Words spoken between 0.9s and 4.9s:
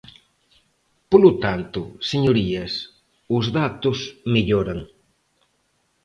Polo tanto, señorías, os datos melloran.